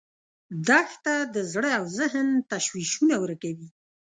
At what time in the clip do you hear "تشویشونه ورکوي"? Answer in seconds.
2.51-3.69